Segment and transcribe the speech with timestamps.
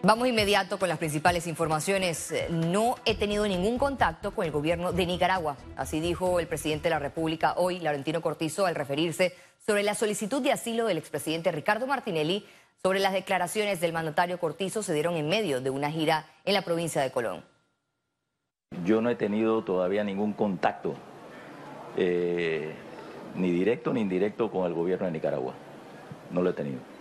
[0.00, 2.32] Vamos inmediato con las principales informaciones.
[2.50, 5.56] No he tenido ningún contacto con el gobierno de Nicaragua.
[5.76, 9.34] Así dijo el presidente de la República hoy, Laurentino Cortizo, al referirse
[9.66, 12.46] sobre la solicitud de asilo del expresidente Ricardo Martinelli
[12.80, 16.62] sobre las declaraciones del mandatario Cortizo se dieron en medio de una gira en la
[16.62, 17.42] provincia de Colón.
[18.84, 20.94] Yo no he tenido todavía ningún contacto,
[21.96, 22.72] eh,
[23.34, 25.54] ni directo ni indirecto, con el gobierno de Nicaragua.
[26.30, 26.97] No lo he tenido.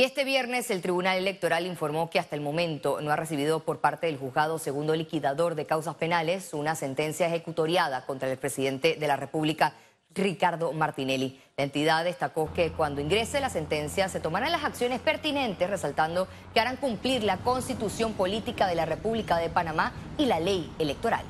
[0.00, 3.80] Y este viernes el Tribunal Electoral informó que hasta el momento no ha recibido por
[3.80, 9.06] parte del juzgado segundo liquidador de causas penales una sentencia ejecutoriada contra el presidente de
[9.06, 9.74] la República,
[10.14, 11.38] Ricardo Martinelli.
[11.58, 16.60] La entidad destacó que cuando ingrese la sentencia se tomarán las acciones pertinentes, resaltando que
[16.60, 21.26] harán cumplir la constitución política de la República de Panamá y la ley electoral.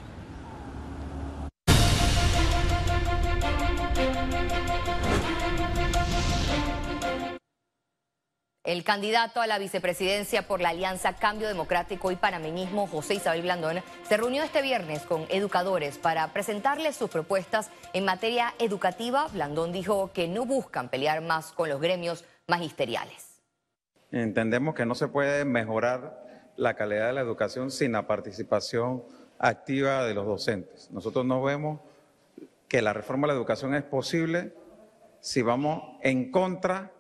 [8.71, 13.83] El candidato a la vicepresidencia por la Alianza Cambio Democrático y Panameñismo, José Isabel Blandón,
[14.09, 19.27] se reunió este viernes con educadores para presentarles sus propuestas en materia educativa.
[19.33, 23.41] Blandón dijo que no buscan pelear más con los gremios magisteriales.
[24.13, 29.03] Entendemos que no se puede mejorar la calidad de la educación sin la participación
[29.41, 30.93] activa de los docentes.
[30.93, 31.81] Nosotros no vemos
[32.69, 34.55] que la reforma de la educación es posible
[35.19, 36.93] si vamos en contra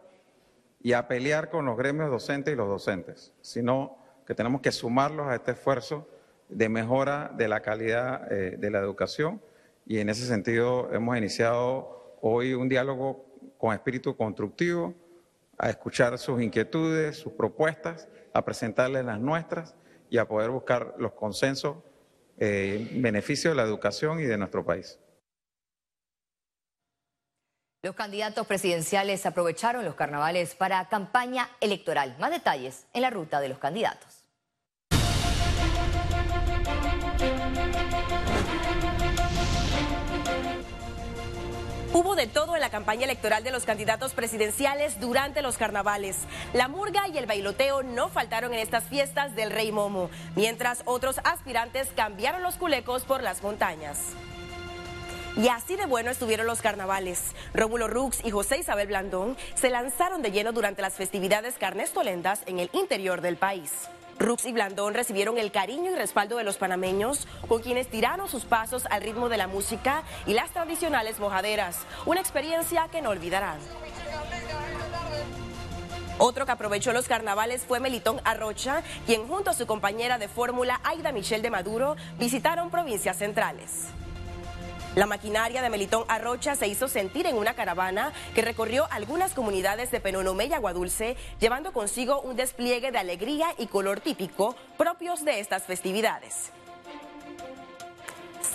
[0.83, 5.29] y a pelear con los gremios docentes y los docentes, sino que tenemos que sumarlos
[5.29, 6.09] a este esfuerzo
[6.49, 9.41] de mejora de la calidad eh, de la educación
[9.87, 13.25] y en ese sentido hemos iniciado hoy un diálogo
[13.59, 14.95] con espíritu constructivo,
[15.59, 19.75] a escuchar sus inquietudes, sus propuestas, a presentarles las nuestras
[20.09, 21.77] y a poder buscar los consensos
[22.39, 24.99] eh, en beneficio de la educación y de nuestro país.
[27.83, 32.15] Los candidatos presidenciales aprovecharon los carnavales para campaña electoral.
[32.19, 34.27] Más detalles en la ruta de los candidatos.
[41.95, 46.19] Hubo de todo en la campaña electoral de los candidatos presidenciales durante los carnavales.
[46.53, 51.19] La murga y el bailoteo no faltaron en estas fiestas del Rey Momo, mientras otros
[51.25, 54.15] aspirantes cambiaron los culecos por las montañas.
[55.37, 57.35] Y así de bueno estuvieron los carnavales.
[57.55, 62.59] Rómulo Rux y José Isabel Blandón se lanzaron de lleno durante las festividades carnestolendas en
[62.59, 63.71] el interior del país.
[64.19, 68.45] Rux y Blandón recibieron el cariño y respaldo de los panameños, con quienes tiraron sus
[68.45, 73.59] pasos al ritmo de la música y las tradicionales mojaderas, una experiencia que no olvidarán.
[76.19, 80.81] Otro que aprovechó los carnavales fue Melitón Arrocha, quien junto a su compañera de fórmula
[80.85, 83.87] Aida Michelle de Maduro visitaron provincias centrales.
[84.97, 89.93] La maquinaria de Melitón Arrocha se hizo sentir en una caravana que recorrió algunas comunidades
[89.93, 95.39] de Penonomé y Aguadulce, llevando consigo un despliegue de alegría y color típico propios de
[95.39, 96.51] estas festividades.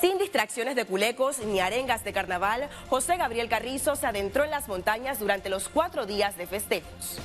[0.01, 4.67] Sin distracciones de culecos ni arengas de carnaval, José Gabriel Carrizo se adentró en las
[4.67, 7.17] montañas durante los cuatro días de festejos.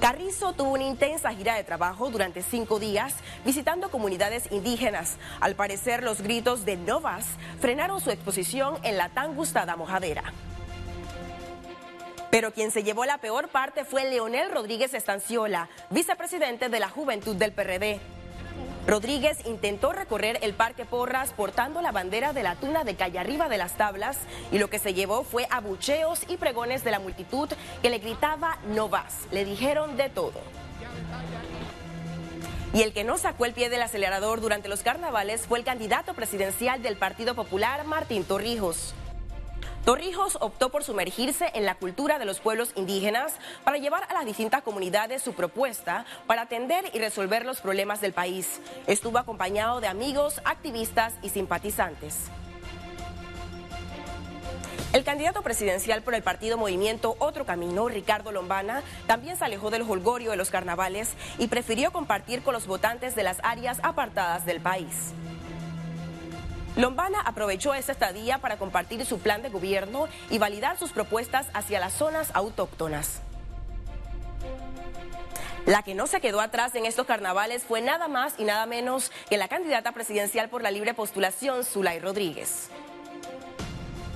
[0.00, 5.18] Carrizo tuvo una intensa gira de trabajo durante cinco días visitando comunidades indígenas.
[5.40, 7.26] Al parecer, los gritos de Novas
[7.60, 10.32] frenaron su exposición en la tan gustada mojadera.
[12.30, 17.36] Pero quien se llevó la peor parte fue Leonel Rodríguez Estanciola, vicepresidente de la Juventud
[17.36, 18.00] del PRD.
[18.86, 23.48] Rodríguez intentó recorrer el Parque Porras portando la bandera de la tuna de calle arriba
[23.48, 24.18] de las tablas
[24.50, 27.48] y lo que se llevó fue abucheos y pregones de la multitud
[27.82, 29.26] que le gritaba no vas.
[29.30, 30.40] Le dijeron de todo.
[32.72, 36.14] Y el que no sacó el pie del acelerador durante los carnavales fue el candidato
[36.14, 38.94] presidencial del Partido Popular, Martín Torrijos.
[39.84, 43.32] Torrijos optó por sumergirse en la cultura de los pueblos indígenas
[43.64, 48.12] para llevar a las distintas comunidades su propuesta para atender y resolver los problemas del
[48.12, 48.60] país.
[48.86, 52.16] Estuvo acompañado de amigos, activistas y simpatizantes.
[54.92, 59.82] El candidato presidencial por el partido Movimiento Otro Camino, Ricardo Lombana, también se alejó del
[59.82, 64.60] holgorio de los carnavales y prefirió compartir con los votantes de las áreas apartadas del
[64.60, 65.14] país.
[66.76, 71.80] Lombana aprovechó esta estadía para compartir su plan de gobierno y validar sus propuestas hacia
[71.80, 73.20] las zonas autóctonas.
[75.66, 79.12] La que no se quedó atrás en estos carnavales fue nada más y nada menos
[79.28, 82.70] que la candidata presidencial por la libre postulación, Zulay Rodríguez.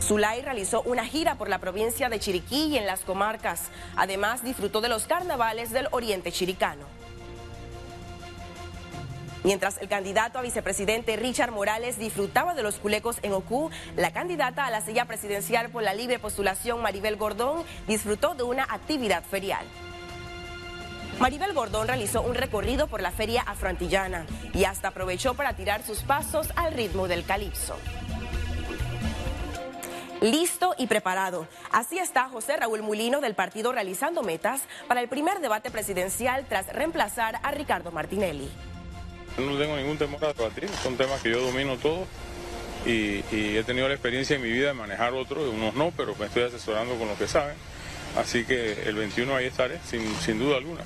[0.01, 3.71] Zulay realizó una gira por la provincia de Chiriquí y en las comarcas.
[3.97, 6.85] Además, disfrutó de los carnavales del oriente chiricano.
[9.45, 14.65] Mientras el candidato a vicepresidente Richard Morales disfrutaba de los culecos en Ocú, la candidata
[14.65, 19.67] a la silla presidencial por la libre postulación Maribel Gordón disfrutó de una actividad ferial.
[21.21, 26.01] Maribel Gordón realizó un recorrido por la feria afroantillana y hasta aprovechó para tirar sus
[26.01, 27.77] pasos al ritmo del calipso
[30.21, 31.47] listo y preparado.
[31.71, 36.67] Así está José Raúl Mulino del partido realizando metas para el primer debate presidencial tras
[36.73, 38.51] reemplazar a Ricardo Martinelli.
[39.39, 42.07] No tengo ningún temor a debatir, son temas que yo domino todos
[42.87, 43.23] y,
[43.57, 46.45] he tenido la experiencia en mi vida de manejar otros, unos no, pero me estoy
[46.45, 47.57] asesorando con lo que saben.
[48.17, 50.83] Así que el 21 ahí estaré, sin, sin duda alguna.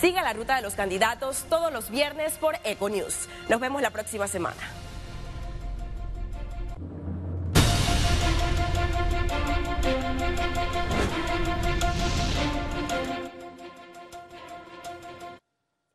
[0.00, 3.28] Siga la ruta de los candidatos todos los viernes por Econews.
[3.48, 4.81] Nos vemos la próxima semana.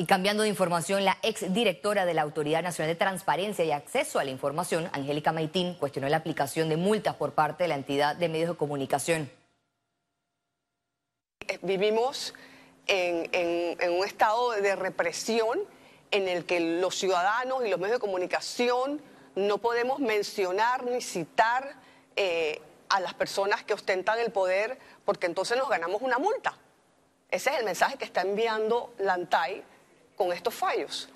[0.07, 4.31] Cambiando de información, la exdirectora de la Autoridad Nacional de Transparencia y Acceso a la
[4.31, 8.51] Información, Angélica Maitín, cuestionó la aplicación de multas por parte de la entidad de medios
[8.51, 9.29] de comunicación.
[11.47, 12.33] Eh, vivimos
[12.87, 15.59] en, un estado de represión
[16.11, 19.01] en el que los ciudadanos y los medios de comunicación
[19.35, 21.75] no podemos mencionar ni citar
[22.15, 26.57] eh, a las personas que ostentan el poder porque entonces nos ganamos una multa.
[27.29, 29.63] Ese es el mensaje que está enviando la ANTAI
[30.17, 31.07] con estos fallos.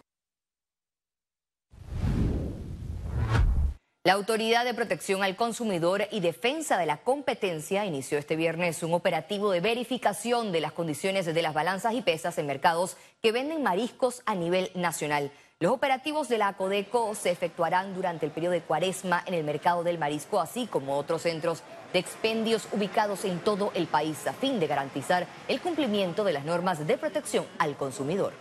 [4.03, 8.95] La Autoridad de Protección al Consumidor y Defensa de la Competencia inició este viernes un
[8.95, 13.62] operativo de verificación de las condiciones de las balanzas y pesas en mercados que venden
[13.62, 15.31] mariscos a nivel nacional.
[15.59, 19.83] Los operativos de la Codeco se efectuarán durante el periodo de cuaresma en el mercado
[19.83, 21.62] del marisco, así como otros centros
[21.94, 26.45] de expendios ubicados en todo el país, a fin de garantizar el cumplimiento de las
[26.45, 28.33] normas de protección al consumidor.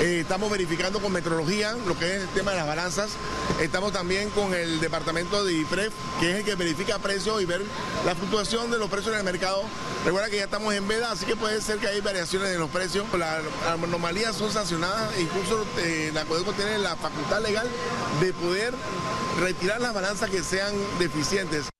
[0.00, 3.12] Eh, estamos verificando con metrología lo que es el tema de las balanzas.
[3.60, 7.62] Estamos también con el departamento de IPREF, que es el que verifica precios y ver
[8.04, 9.62] la fluctuación de los precios en el mercado.
[10.04, 12.68] Recuerda que ya estamos en veda, así que puede ser que hay variaciones en los
[12.68, 13.06] precios.
[13.18, 17.66] Las anomalías son sancionadas, incluso eh, la Codeco tiene la facultad legal
[18.20, 18.74] de poder
[19.40, 21.70] retirar las balanzas que sean deficientes.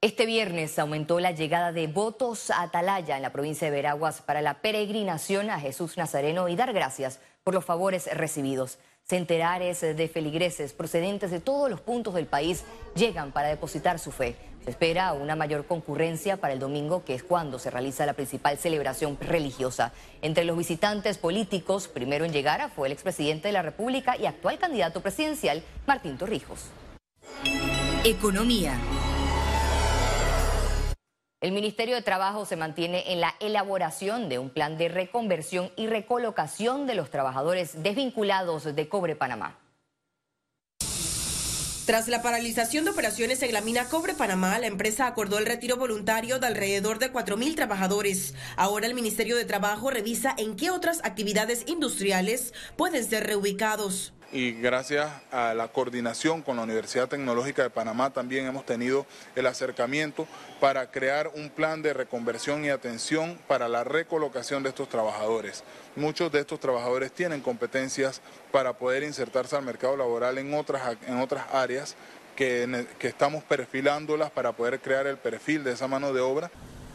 [0.00, 4.40] Este viernes aumentó la llegada de votos a Atalaya en la provincia de Veraguas para
[4.42, 8.78] la peregrinación a Jesús Nazareno y dar gracias por los favores recibidos.
[9.02, 12.62] Centenares de feligreses procedentes de todos los puntos del país
[12.94, 14.36] llegan para depositar su fe.
[14.62, 18.56] Se espera una mayor concurrencia para el domingo, que es cuando se realiza la principal
[18.56, 19.92] celebración religiosa.
[20.22, 24.60] Entre los visitantes políticos, primero en llegar fue el expresidente de la República y actual
[24.60, 26.66] candidato presidencial, Martín Torrijos.
[28.04, 28.78] Economía.
[31.40, 35.86] El Ministerio de Trabajo se mantiene en la elaboración de un plan de reconversión y
[35.86, 39.56] recolocación de los trabajadores desvinculados de Cobre Panamá.
[41.86, 45.76] Tras la paralización de operaciones en la mina Cobre Panamá, la empresa acordó el retiro
[45.76, 48.34] voluntario de alrededor de 4.000 trabajadores.
[48.56, 54.52] Ahora el Ministerio de Trabajo revisa en qué otras actividades industriales pueden ser reubicados y
[54.52, 60.26] gracias a la coordinación con la Universidad Tecnológica de Panamá también hemos tenido el acercamiento
[60.60, 65.64] para crear un plan de reconversión y atención para la recolocación de estos trabajadores.
[65.96, 68.20] Muchos de estos trabajadores tienen competencias
[68.52, 71.96] para poder insertarse al mercado laboral en otras, en otras áreas
[72.36, 76.50] que, que estamos perfilándolas para poder crear el perfil de esa mano de obra.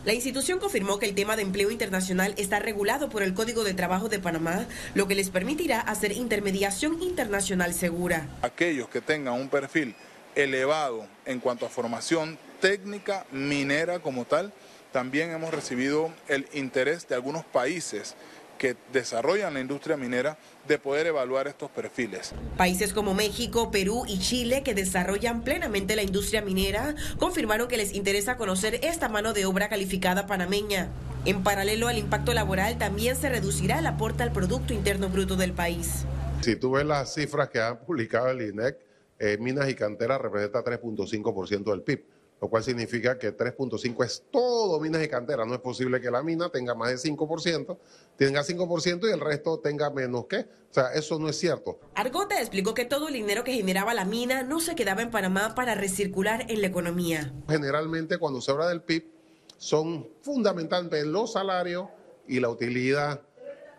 [0.05, 3.73] La institución confirmó que el tema de empleo internacional está regulado por el Código de
[3.73, 8.27] Trabajo de Panamá, lo que les permitirá hacer intermediación internacional segura.
[8.41, 9.95] Aquellos que tengan un perfil
[10.35, 14.51] elevado en cuanto a formación técnica minera como tal,
[14.91, 18.15] también hemos recibido el interés de algunos países
[18.63, 20.37] que desarrollan la industria minera
[20.69, 22.33] de poder evaluar estos perfiles.
[22.55, 27.93] Países como México, Perú y Chile, que desarrollan plenamente la industria minera, confirmaron que les
[27.93, 30.87] interesa conocer esta mano de obra calificada panameña.
[31.25, 35.51] En paralelo al impacto laboral, también se reducirá el aporte al Producto Interno Bruto del
[35.51, 36.05] país.
[36.39, 38.77] Si tú ves las cifras que ha publicado el INEC,
[39.19, 42.12] eh, minas y canteras representa 3.5% del PIB
[42.43, 45.47] lo cual significa que 3.5 es todo minas y canteras.
[45.47, 47.77] No es posible que la mina tenga más de 5%,
[48.17, 50.39] tenga 5% y el resto tenga menos que.
[50.39, 51.79] O sea, eso no es cierto.
[51.95, 55.55] Argota explicó que todo el dinero que generaba la mina no se quedaba en Panamá
[55.55, 57.33] para recircular en la economía.
[57.47, 59.05] Generalmente cuando se habla del PIB
[59.57, 61.87] son fundamentalmente los salarios
[62.27, 63.21] y la utilidad.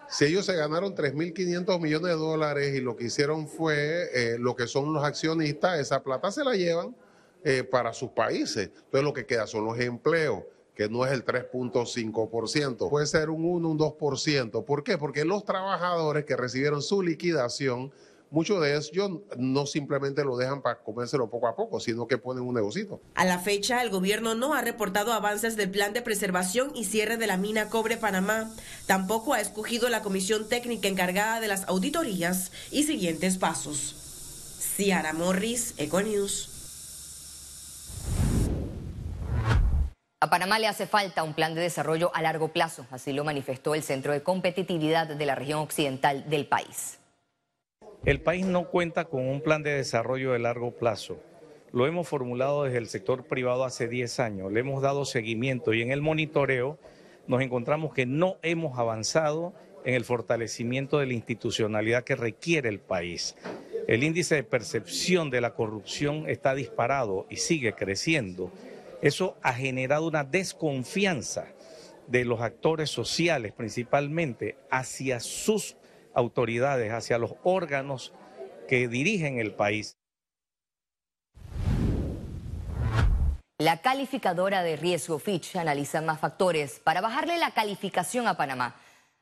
[0.08, 4.56] Si ellos se ganaron 3.500 millones de dólares y lo que hicieron fue eh, lo
[4.56, 6.96] que son los accionistas, esa plata se la llevan
[7.44, 8.70] eh, para sus países.
[8.74, 10.42] Entonces lo que queda son los empleos.
[10.74, 14.64] que no es el 3.5%, puede ser un 1, un 2%.
[14.64, 14.98] ¿Por qué?
[14.98, 17.92] Porque los trabajadores que recibieron su liquidación
[18.34, 22.42] muchos de ellos no simplemente lo dejan para comérselo poco a poco, sino que ponen
[22.42, 23.00] un negocito.
[23.14, 27.16] A la fecha, el gobierno no ha reportado avances del plan de preservación y cierre
[27.16, 28.50] de la mina Cobre Panamá.
[28.86, 33.94] Tampoco ha escogido la comisión técnica encargada de las auditorías y siguientes pasos.
[34.76, 36.53] Ciara Morris, Econews.
[40.24, 43.74] A Panamá le hace falta un plan de desarrollo a largo plazo, así lo manifestó
[43.74, 46.98] el Centro de Competitividad de la región occidental del país.
[48.06, 51.18] El país no cuenta con un plan de desarrollo de largo plazo.
[51.72, 55.82] Lo hemos formulado desde el sector privado hace 10 años, le hemos dado seguimiento y
[55.82, 56.78] en el monitoreo
[57.26, 59.52] nos encontramos que no hemos avanzado
[59.84, 63.36] en el fortalecimiento de la institucionalidad que requiere el país.
[63.86, 68.50] El índice de percepción de la corrupción está disparado y sigue creciendo.
[69.04, 71.48] Eso ha generado una desconfianza
[72.06, 75.76] de los actores sociales principalmente hacia sus
[76.14, 78.14] autoridades, hacia los órganos
[78.66, 79.98] que dirigen el país.
[83.58, 88.74] La calificadora de riesgo Fitch analiza más factores para bajarle la calificación a Panamá.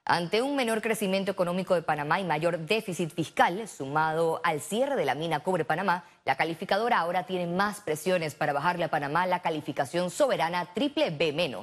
[0.05, 5.05] Ante un menor crecimiento económico de Panamá y mayor déficit fiscal, sumado al cierre de
[5.05, 9.43] la mina Cobre Panamá, la calificadora ahora tiene más presiones para bajarle a Panamá la
[9.43, 11.57] calificación soberana triple B.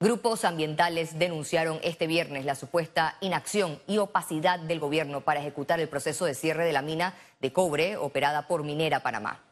[0.00, 5.88] Grupos ambientales denunciaron este viernes la supuesta inacción y opacidad del gobierno para ejecutar el
[5.90, 9.42] proceso de cierre de la mina de cobre operada por Minera Panamá.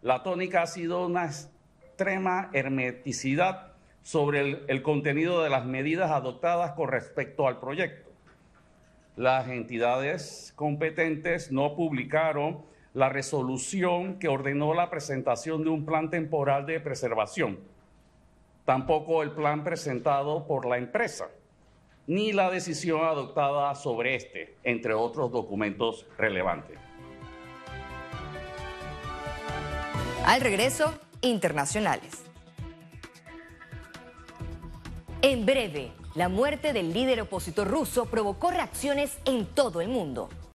[0.00, 1.24] La tónica ha sido una
[1.94, 3.72] extrema hermeticidad
[4.02, 8.10] sobre el, el contenido de las medidas adoptadas con respecto al proyecto.
[9.16, 16.66] Las entidades competentes no publicaron la resolución que ordenó la presentación de un plan temporal
[16.66, 17.58] de preservación
[18.64, 21.28] tampoco el plan presentado por la empresa,
[22.06, 26.78] ni la decisión adoptada sobre este, entre otros documentos relevantes.
[30.24, 32.22] Al regreso, internacionales.
[35.22, 40.28] En breve, la muerte del líder opositor ruso provocó reacciones en todo el mundo.